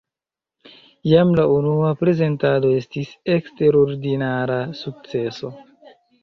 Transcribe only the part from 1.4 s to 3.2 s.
unua prezentado estis